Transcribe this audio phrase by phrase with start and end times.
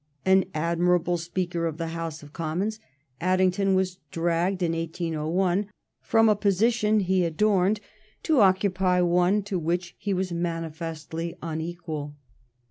[0.25, 2.79] An admirable Speaker of the House of Commons
[3.19, 5.67] Addington was dragged in 1801
[6.01, 7.79] from a position he adorned
[8.23, 12.15] to occupy one to which he was manifestly unequal.